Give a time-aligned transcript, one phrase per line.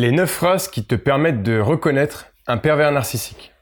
[0.00, 3.52] Les 9 phrases qui te permettent de reconnaître un pervers narcissique.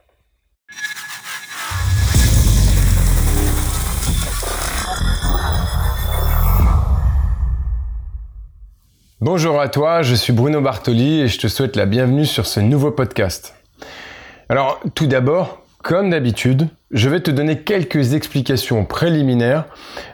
[9.18, 12.60] Bonjour à toi, je suis Bruno Bartoli et je te souhaite la bienvenue sur ce
[12.60, 13.54] nouveau podcast.
[14.50, 19.66] Alors tout d'abord, comme d'habitude, je vais te donner quelques explications préliminaires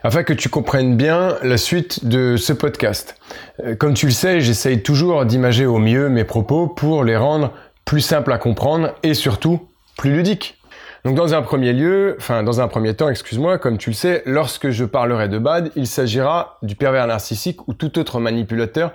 [0.02, 3.16] afin que tu comprennes bien la suite de ce podcast.
[3.64, 7.54] Euh, comme tu le sais, j'essaye toujours d'imager au mieux mes propos pour les rendre
[7.86, 10.58] plus simples à comprendre et surtout plus ludiques.
[11.06, 14.22] Donc dans un premier lieu, enfin dans un premier temps, excuse-moi, comme tu le sais,
[14.26, 18.92] lorsque je parlerai de bad, il s'agira du pervers narcissique ou tout autre manipulateur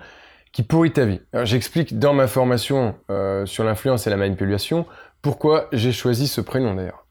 [0.52, 1.22] qui pourrit ta vie.
[1.44, 4.86] J'explique dans ma formation euh, sur l'influence et la manipulation
[5.22, 7.06] pourquoi j'ai choisi ce prénom d'ailleurs?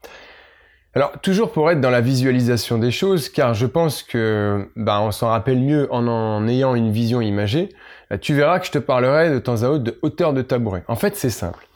[0.96, 5.10] Alors, toujours pour être dans la visualisation des choses, car je pense que bah, on
[5.10, 7.68] s'en rappelle mieux en en ayant une vision imagée,
[8.12, 10.84] euh, tu verras que je te parlerai de temps à autre de hauteur de tabouret.
[10.88, 11.66] En fait, c'est simple.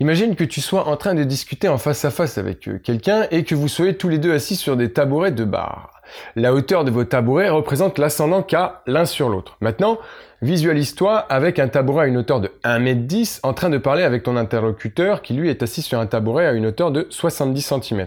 [0.00, 3.26] Imagine que tu sois en train de discuter en face à face avec euh, quelqu'un
[3.30, 6.01] et que vous soyez tous les deux assis sur des tabourets de bar.
[6.36, 9.56] La hauteur de vos tabourets représente l'ascendant qu'a l'un sur l'autre.
[9.60, 9.98] Maintenant,
[10.40, 14.36] visualise-toi avec un tabouret à une hauteur de 1m10 en train de parler avec ton
[14.36, 18.06] interlocuteur qui lui est assis sur un tabouret à une hauteur de 70 cm,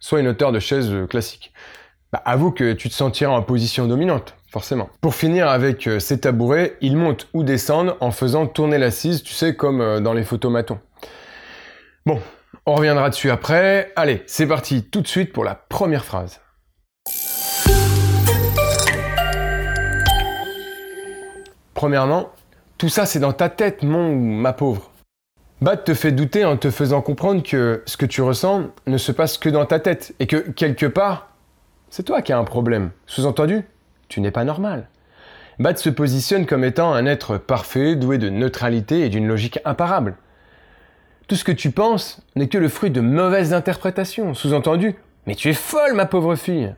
[0.00, 1.52] soit une hauteur de chaise classique.
[2.12, 4.88] Bah, avoue que tu te sentiras en position dominante, forcément.
[5.00, 9.32] Pour finir avec euh, ces tabourets, ils montent ou descendent en faisant tourner l'assise, tu
[9.32, 10.78] sais, comme euh, dans les photomatons.
[12.06, 12.20] Bon,
[12.64, 13.92] on reviendra dessus après.
[13.96, 16.40] Allez, c'est parti tout de suite pour la première phrase.
[21.76, 22.30] Premièrement,
[22.78, 24.90] tout ça c'est dans ta tête, mon ou ma pauvre.
[25.60, 29.12] Bad te fait douter en te faisant comprendre que ce que tu ressens ne se
[29.12, 31.28] passe que dans ta tête et que quelque part,
[31.90, 32.92] c'est toi qui as un problème.
[33.06, 33.62] Sous-entendu,
[34.08, 34.88] tu n'es pas normal.
[35.58, 40.16] Bad se positionne comme étant un être parfait, doué de neutralité et d'une logique imparable.
[41.28, 44.32] Tout ce que tu penses n'est que le fruit de mauvaises interprétations.
[44.32, 44.94] Sous-entendu,
[45.26, 46.74] mais tu es folle, ma pauvre fille.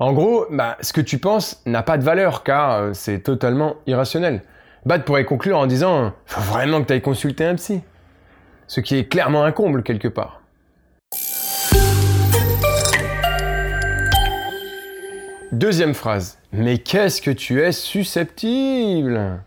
[0.00, 3.74] En gros, bah, ce que tu penses n'a pas de valeur car euh, c'est totalement
[3.88, 4.42] irrationnel.
[4.86, 7.80] Bad pourrait conclure en disant Faut vraiment que tu ailles consulter un psy.
[8.68, 10.40] Ce qui est clairement un comble quelque part.
[15.50, 16.38] Deuxième phrase.
[16.52, 19.40] Mais qu'est-ce que tu es susceptible?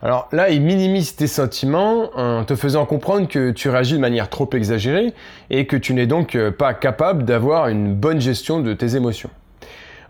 [0.00, 4.30] Alors là, il minimise tes sentiments en te faisant comprendre que tu réagis de manière
[4.30, 5.12] trop exagérée
[5.50, 9.28] et que tu n'es donc euh, pas capable d'avoir une bonne gestion de tes émotions.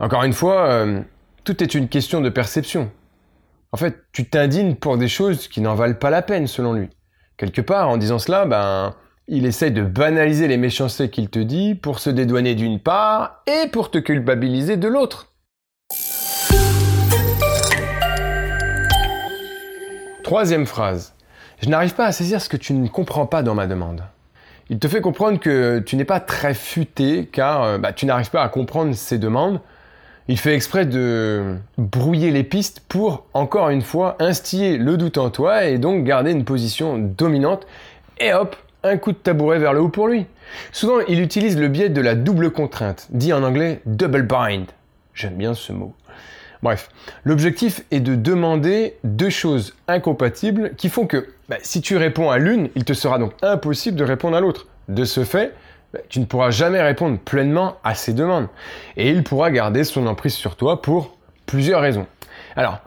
[0.00, 1.02] Encore une fois, euh,
[1.44, 2.90] tout est une question de perception.
[3.70, 6.88] En fait, tu t'indignes pour des choses qui n'en valent pas la peine selon lui.
[7.36, 8.94] Quelque part, en disant cela, ben,
[9.28, 13.68] il essaye de banaliser les méchancetés qu'il te dit pour se dédouaner d'une part et
[13.68, 15.34] pour te culpabiliser de l'autre.
[20.24, 21.14] Troisième phrase.
[21.62, 24.02] Je n'arrive pas à saisir ce que tu ne comprends pas dans ma demande.
[24.70, 28.30] Il te fait comprendre que tu n'es pas très futé car euh, bah, tu n'arrives
[28.30, 29.60] pas à comprendre ses demandes
[30.30, 35.28] il fait exprès de brouiller les pistes pour, encore une fois, instiller le doute en
[35.28, 37.66] toi et donc garder une position dominante.
[38.20, 38.54] Et hop,
[38.84, 40.26] un coup de tabouret vers le haut pour lui.
[40.70, 44.66] Souvent, il utilise le biais de la double contrainte, dit en anglais double bind.
[45.14, 45.94] J'aime bien ce mot.
[46.62, 46.90] Bref,
[47.24, 52.38] l'objectif est de demander deux choses incompatibles qui font que bah, si tu réponds à
[52.38, 54.68] l'une, il te sera donc impossible de répondre à l'autre.
[54.88, 55.54] De ce fait,
[56.08, 58.48] tu ne pourras jamais répondre pleinement à ses demandes.
[58.96, 62.06] Et il pourra garder son emprise sur toi pour plusieurs raisons.
[62.56, 62.78] Alors,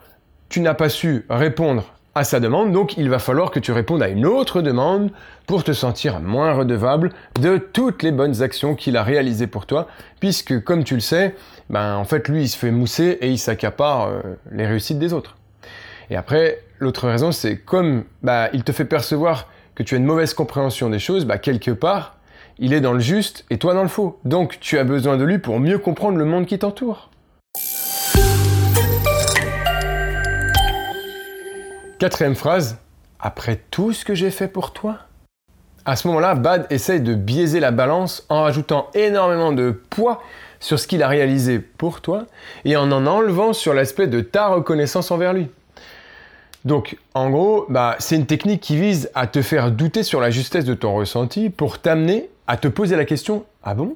[0.50, 4.04] tu n'as pas su répondre à sa demande, donc il va falloir que tu répondes
[4.04, 5.10] à une autre demande
[5.48, 9.88] pour te sentir moins redevable de toutes les bonnes actions qu'il a réalisées pour toi,
[10.20, 11.36] puisque comme tu le sais,
[11.72, 14.22] ben en fait lui il se fait mousser et il s'accapare euh,
[14.52, 15.38] les réussites des autres.
[16.12, 20.06] Et après, l'autre raison c'est comme bah, il te fait percevoir que tu as une
[20.06, 22.18] mauvaise compréhension des choses, bah, quelque part,
[22.60, 24.20] il est dans le juste et toi dans le faux.
[24.26, 27.10] Donc tu as besoin de lui pour mieux comprendre le monde qui t'entoure.
[32.00, 32.78] Quatrième phrase,
[33.20, 34.98] après tout ce que j'ai fait pour toi
[35.86, 40.22] À ce moment-là, Bad essaye de biaiser la balance en rajoutant énormément de poids
[40.60, 42.26] sur ce qu'il a réalisé pour toi
[42.66, 45.48] et en en enlevant sur l'aspect de ta reconnaissance envers lui.
[46.66, 50.30] Donc, en gros, bah, c'est une technique qui vise à te faire douter sur la
[50.30, 53.96] justesse de ton ressenti pour t'amener à te poser la question Ah bon?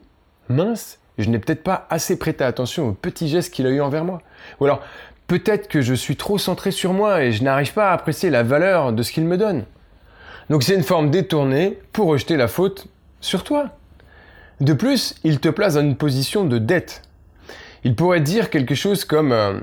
[0.50, 4.06] Mince, je n'ai peut-être pas assez prêté attention aux petits gestes qu'il a eu envers
[4.06, 4.22] moi.
[4.60, 4.82] Ou alors,
[5.28, 8.44] peut-être que je suis trop centré sur moi et je n'arrive pas à apprécier la
[8.44, 9.66] valeur de ce qu'il me donne.
[10.50, 12.88] Donc, c'est une forme détournée pour rejeter la faute
[13.20, 13.72] sur toi.
[14.62, 17.02] De plus, il te place dans une position de dette.
[17.84, 19.60] Il pourrait dire quelque chose comme euh,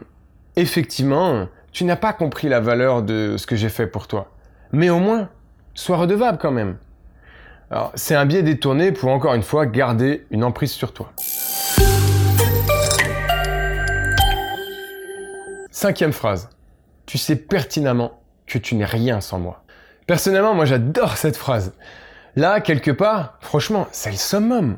[0.56, 4.30] Effectivement, tu n'as pas compris la valeur de ce que j'ai fait pour toi.
[4.72, 5.28] Mais au moins,
[5.74, 6.76] sois redevable quand même.
[7.74, 11.10] Alors, c'est un biais détourné pour encore une fois garder une emprise sur toi.
[15.72, 16.50] Cinquième phrase.
[17.04, 19.64] Tu sais pertinemment que tu n'es rien sans moi.
[20.06, 21.74] Personnellement, moi j'adore cette phrase.
[22.36, 24.76] Là, quelque part, franchement, c'est le summum.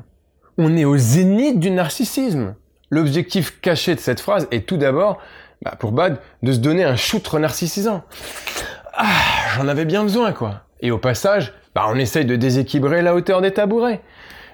[0.57, 2.55] On est au zénith du narcissisme.
[2.89, 5.19] L'objectif caché de cette phrase est tout d'abord,
[5.61, 8.05] bah, pour Bad, de se donner un choutre narcissisant.
[8.95, 9.05] Ah,
[9.55, 10.66] j'en avais bien besoin, quoi.
[10.81, 14.01] Et au passage, bah, on essaye de déséquilibrer la hauteur des tabourets.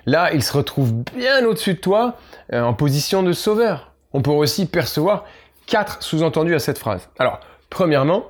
[0.07, 2.17] Là, il se retrouve bien au-dessus de toi,
[2.53, 3.93] euh, en position de sauveur.
[4.13, 5.25] On pourrait aussi percevoir
[5.67, 7.09] quatre sous-entendus à cette phrase.
[7.19, 7.41] Alors,
[7.71, 8.25] premièrement,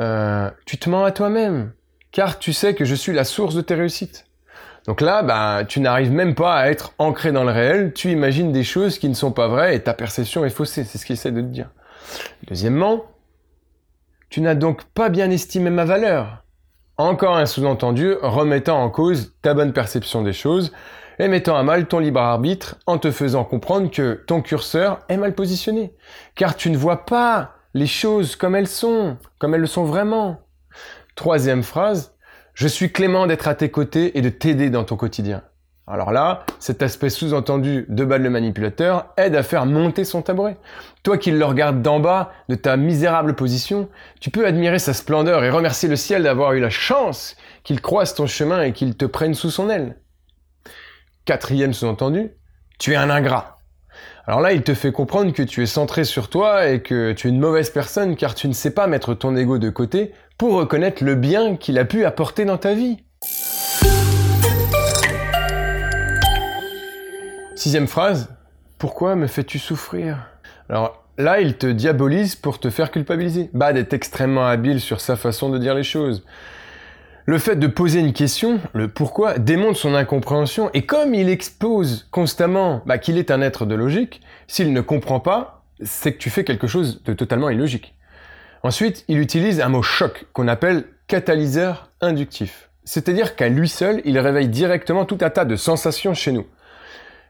[0.00, 1.72] euh, tu te mens à toi-même,
[2.12, 4.26] car tu sais que je suis la source de tes réussites.
[4.86, 8.52] Donc là, bah, tu n'arrives même pas à être ancré dans le réel, tu imagines
[8.52, 11.14] des choses qui ne sont pas vraies et ta perception est faussée, c'est ce qu'il
[11.14, 11.70] essaie de te dire.
[12.46, 13.06] Deuxièmement,
[14.28, 16.44] tu n'as donc pas bien estimé ma valeur.
[16.98, 20.72] Encore un sous-entendu remettant en cause ta bonne perception des choses
[21.18, 25.18] et mettant à mal ton libre arbitre en te faisant comprendre que ton curseur est
[25.18, 25.94] mal positionné.
[26.36, 30.40] Car tu ne vois pas les choses comme elles sont, comme elles le sont vraiment.
[31.16, 32.14] Troisième phrase,
[32.54, 35.42] je suis clément d'être à tes côtés et de t'aider dans ton quotidien.
[35.88, 40.56] Alors là, cet aspect sous-entendu de bas le manipulateur aide à faire monter son tabouret.
[41.04, 43.88] Toi qui le regardes d'en bas, de ta misérable position,
[44.20, 48.14] tu peux admirer sa splendeur et remercier le ciel d'avoir eu la chance qu'il croise
[48.14, 49.96] ton chemin et qu'il te prenne sous son aile.
[51.24, 52.32] Quatrième sous-entendu,
[52.80, 53.56] tu es un ingrat.
[54.26, 57.28] Alors là, il te fait comprendre que tu es centré sur toi et que tu
[57.28, 60.54] es une mauvaise personne car tu ne sais pas mettre ton ego de côté pour
[60.54, 63.05] reconnaître le bien qu'il a pu apporter dans ta vie.
[67.66, 68.28] Sixième phrase,
[68.78, 70.18] pourquoi me fais-tu souffrir?
[70.68, 73.50] Alors là, il te diabolise pour te faire culpabiliser.
[73.54, 76.24] Bad est extrêmement habile sur sa façon de dire les choses.
[77.24, 82.06] Le fait de poser une question, le pourquoi, démontre son incompréhension et comme il expose
[82.12, 86.30] constamment bah, qu'il est un être de logique, s'il ne comprend pas, c'est que tu
[86.30, 87.96] fais quelque chose de totalement illogique.
[88.62, 92.70] Ensuite, il utilise un mot choc qu'on appelle catalyseur inductif.
[92.84, 96.46] C'est-à-dire qu'à lui seul, il réveille directement tout un tas de sensations chez nous.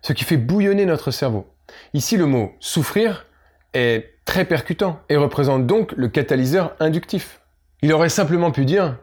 [0.06, 1.48] Ce qui fait bouillonner notre cerveau.
[1.92, 3.26] Ici, le mot souffrir
[3.74, 7.40] est très percutant et représente donc le catalyseur inductif.
[7.82, 8.98] Il aurait simplement pu dire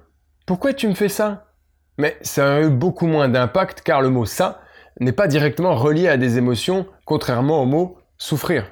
[0.45, 1.51] pourquoi tu me fais ça?
[1.97, 4.61] Mais ça a eu beaucoup moins d'impact car le mot ça
[5.01, 8.71] n'est pas directement relié à des émotions, contrairement au mot souffrir.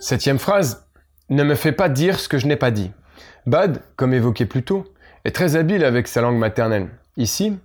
[0.00, 0.86] Septième phrase,
[1.28, 2.92] ne me fais pas dire ce que je n'ai pas dit.
[3.44, 4.86] Bad, comme évoqué plus tôt,
[5.26, 6.88] est très habile avec sa langue maternelle.
[7.18, 7.58] Ici,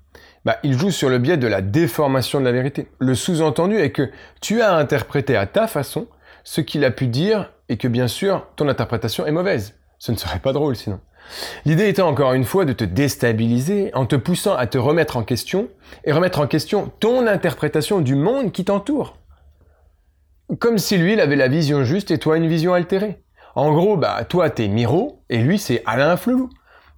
[0.45, 2.89] bah, il joue sur le biais de la déformation de la vérité.
[2.99, 4.09] Le sous-entendu est que
[4.41, 6.07] tu as interprété à ta façon
[6.43, 9.75] ce qu'il a pu dire et que bien sûr, ton interprétation est mauvaise.
[9.99, 10.99] Ce ne serait pas drôle sinon.
[11.65, 15.23] L'idée étant encore une fois de te déstabiliser en te poussant à te remettre en
[15.23, 15.69] question
[16.03, 19.17] et remettre en question ton interprétation du monde qui t'entoure.
[20.59, 23.23] Comme si lui, il avait la vision juste et toi une vision altérée.
[23.55, 26.49] En gros, bah, toi, t'es Miro et lui, c'est Alain Flelou.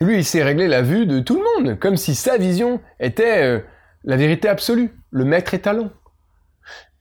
[0.02, 3.44] Lui, il s'est réglé la vue de tout le monde, comme si sa vision était
[3.44, 3.60] euh,
[4.04, 5.90] la vérité absolue, le maître étalon.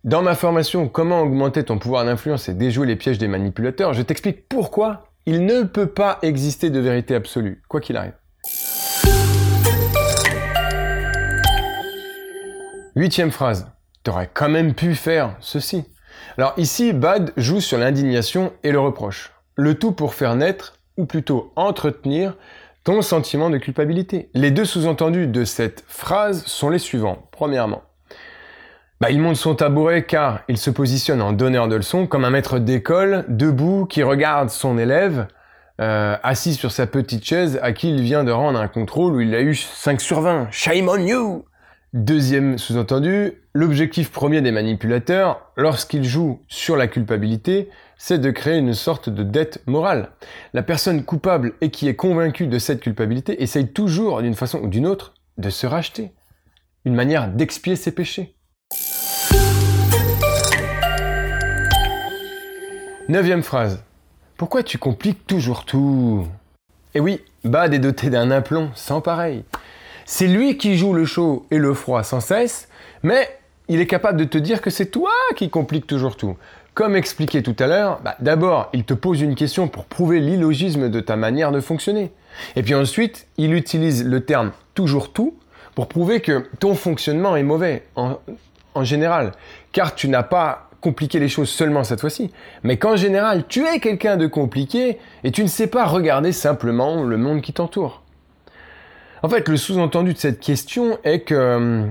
[0.05, 4.03] Dans ma formation Comment augmenter ton pouvoir d'influence et déjouer les pièges des manipulateurs, je
[4.03, 8.15] t'explique pourquoi il ne peut pas exister de vérité absolue, quoi qu'il arrive.
[12.95, 13.67] Huitième phrase.
[14.05, 15.85] T'aurais quand même pu faire ceci.
[16.39, 19.33] Alors ici, Bad joue sur l'indignation et le reproche.
[19.57, 22.37] Le tout pour faire naître, ou plutôt entretenir,
[22.85, 24.29] ton sentiment de culpabilité.
[24.35, 27.27] Les deux sous-entendus de cette phrase sont les suivants.
[27.33, 27.83] Premièrement,
[29.01, 32.31] bah, il monte son tabouret car il se positionne en donneur de leçons comme un
[32.31, 35.27] maître d'école, debout, qui regarde son élève,
[35.81, 39.21] euh, assis sur sa petite chaise, à qui il vient de rendre un contrôle où
[39.21, 40.49] il a eu 5 sur 20.
[40.51, 41.45] Shame on you
[41.95, 48.75] Deuxième sous-entendu, l'objectif premier des manipulateurs, lorsqu'ils jouent sur la culpabilité, c'est de créer une
[48.75, 50.11] sorte de dette morale.
[50.55, 54.67] La personne coupable et qui est convaincue de cette culpabilité essaye toujours, d'une façon ou
[54.67, 56.11] d'une autre, de se racheter.
[56.85, 58.35] Une manière d'expier ses péchés.
[63.09, 63.85] Neuvième phrase.
[64.37, 66.27] Pourquoi tu compliques toujours tout?
[66.95, 69.45] Eh oui, Bad est doté d'un aplomb sans pareil.
[70.07, 72.69] C'est lui qui joue le chaud et le froid sans cesse,
[73.03, 73.27] mais
[73.69, 76.37] il est capable de te dire que c'est toi qui compliques toujours tout.
[76.75, 80.91] Comme expliqué tout à l'heure, bah, d'abord, il te pose une question pour prouver l'illogisme
[80.91, 82.11] de ta manière de fonctionner.
[82.57, 85.39] Et puis ensuite, il utilise le terme toujours tout
[85.75, 88.19] pour prouver que ton fonctionnement est mauvais en,
[88.83, 89.33] général,
[89.73, 92.31] car tu n'as pas compliquer les choses seulement cette fois-ci,
[92.63, 97.05] mais qu'en général, tu es quelqu'un de compliqué et tu ne sais pas regarder simplement
[97.05, 98.04] le monde qui t'entoure.
[99.25, 101.87] En fait, le sous-entendu de cette question est que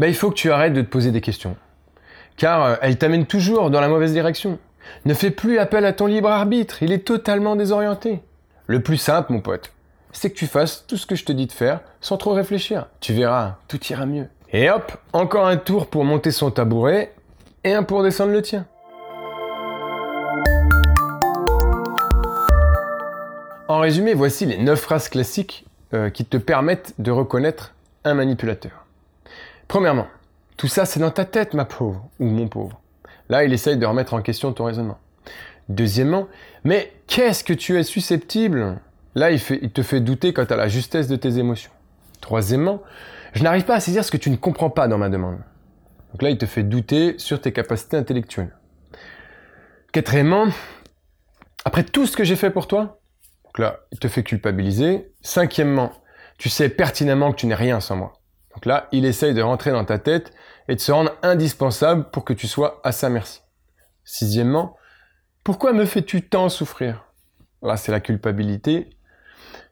[0.00, 1.54] ben, il faut que tu arrêtes de te poser des questions.
[2.36, 4.58] Car euh, elle t'amène toujours dans la mauvaise direction.
[5.04, 8.18] Ne fais plus appel à ton libre arbitre, il est totalement désorienté.
[8.66, 9.72] Le plus simple, mon pote,
[10.10, 12.88] c'est que tu fasses tout ce que je te dis de faire sans trop réfléchir.
[12.98, 14.26] Tu verras, tout ira mieux.
[14.52, 17.14] Et hop, encore un tour pour monter son tabouret
[17.62, 18.66] et un pour descendre le tien.
[23.68, 28.86] En résumé, voici les 9 phrases classiques euh, qui te permettent de reconnaître un manipulateur.
[29.68, 30.06] Premièrement,
[30.56, 32.80] tout ça c'est dans ta tête, ma pauvre, ou mon pauvre.
[33.28, 34.98] Là, il essaye de remettre en question ton raisonnement.
[35.68, 36.26] Deuxièmement,
[36.64, 38.78] mais qu'est-ce que tu es susceptible?
[39.14, 41.70] Là, il, il, te fait douter quant à la justesse de tes émotions.
[42.20, 42.82] Troisièmement,
[43.32, 45.38] je n'arrive pas à saisir ce que tu ne comprends pas dans ma demande.
[46.12, 48.50] Donc là, il te fait douter sur tes capacités intellectuelles.
[49.92, 50.46] Quatrièmement,
[51.64, 52.99] après tout ce que j'ai fait pour toi,
[53.50, 55.12] donc là, il te fait culpabiliser.
[55.22, 55.90] Cinquièmement,
[56.38, 58.12] tu sais pertinemment que tu n'es rien sans moi.
[58.54, 60.32] Donc là, il essaye de rentrer dans ta tête
[60.68, 63.40] et de se rendre indispensable pour que tu sois à sa merci.
[64.04, 64.76] Sixièmement,
[65.42, 67.06] pourquoi me fais-tu tant souffrir?
[67.60, 68.90] Là, c'est la culpabilité.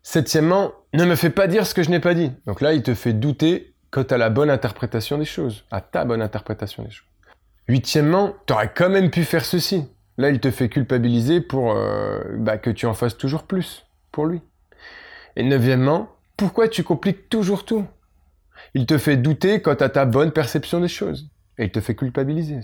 [0.03, 2.33] Septièmement, ne me fais pas dire ce que je n'ai pas dit.
[2.47, 6.05] Donc là, il te fait douter quant à la bonne interprétation des choses, à ta
[6.05, 7.07] bonne interprétation des choses.
[7.69, 9.89] Huitièmement, tu aurais quand même pu faire ceci.
[10.19, 14.27] Là, il te fait culpabiliser pour euh, bah, que tu en fasses toujours plus pour
[14.27, 14.43] lui.
[15.37, 17.87] Et neuvièmement, pourquoi tu compliques toujours tout?
[18.75, 21.31] Il te fait douter quant à ta bonne perception des choses.
[21.57, 22.61] Et il te fait culpabiliser.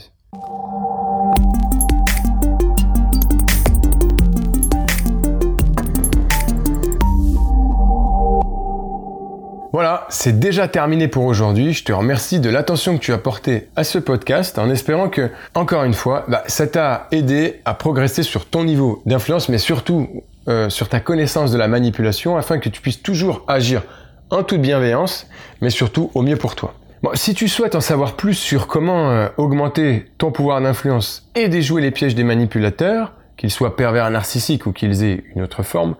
[9.75, 11.73] Voilà, c'est déjà terminé pour aujourd'hui.
[11.73, 15.33] Je te remercie de l'attention que tu as portée à ce podcast en espérant que,
[15.57, 20.23] encore une fois, bah, ça t'a aidé à progresser sur ton niveau d'influence, mais surtout
[20.47, 23.83] euh, sur ta connaissance de la manipulation afin que tu puisses toujours agir
[24.31, 25.26] en toute bienveillance,
[25.61, 26.75] mais surtout au mieux pour toi.
[27.02, 31.49] Bon, si tu souhaites en savoir plus sur comment euh, augmenter ton pouvoir d'influence et
[31.49, 35.97] déjouer les pièges des manipulateurs, qu'ils soient pervers narcissiques ou qu'ils aient une autre forme,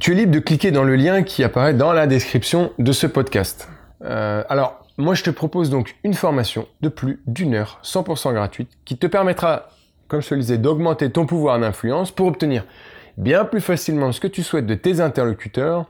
[0.00, 3.06] tu es libre de cliquer dans le lien qui apparaît dans la description de ce
[3.06, 3.68] podcast.
[4.04, 8.70] Euh, alors, moi je te propose donc une formation de plus d'une heure, 100% gratuite,
[8.84, 9.68] qui te permettra,
[10.08, 12.64] comme je te le disais, d'augmenter ton pouvoir d'influence pour obtenir
[13.16, 15.86] bien plus facilement ce que tu souhaites de tes interlocuteurs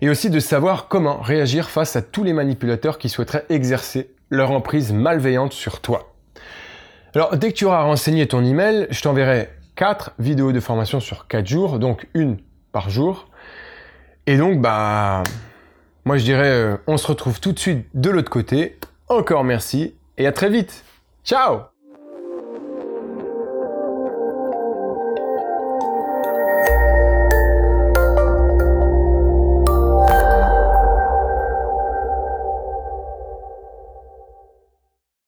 [0.00, 4.50] et aussi de savoir comment réagir face à tous les manipulateurs qui souhaiteraient exercer leur
[4.50, 6.12] emprise malveillante sur toi.
[7.14, 11.28] Alors, dès que tu auras renseigné ton email, je t'enverrai 4 vidéos de formation sur
[11.28, 12.38] 4 jours, donc une
[12.72, 13.28] par jour.
[14.26, 15.22] Et donc, bah,
[16.04, 18.78] moi je dirais, euh, on se retrouve tout de suite de l'autre côté.
[19.08, 20.84] Encore merci et à très vite.
[21.24, 21.75] Ciao